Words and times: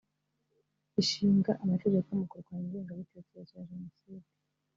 ishinga 1.01 1.51
amategeko 1.63 2.09
mu 2.19 2.25
kurwanya 2.31 2.67
ingengabitekerezo 2.69 3.51
ya 3.57 3.65
jenoside 3.69 4.27